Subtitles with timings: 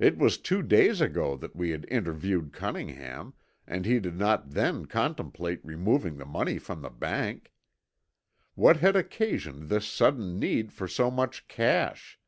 [0.00, 3.34] It was two days ago that we had interviewed Cunningham
[3.68, 7.52] and he did not then contemplate removing the money from the bank.
[8.56, 12.18] What had occasioned this sudden need for so much cash?